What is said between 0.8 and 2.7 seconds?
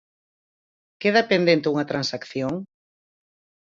¿Queda pendente unha transacción?